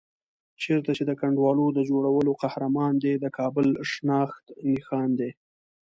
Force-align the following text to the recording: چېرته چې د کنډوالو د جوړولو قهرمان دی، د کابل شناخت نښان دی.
چېرته 0.63 0.91
چې 0.97 1.03
د 1.05 1.11
کنډوالو 1.21 1.65
د 1.73 1.79
جوړولو 1.89 2.31
قهرمان 2.41 2.93
دی، 3.03 3.13
د 3.19 3.25
کابل 3.37 3.67
شناخت 3.91 4.45
نښان 4.73 5.09
دی. 5.19 5.31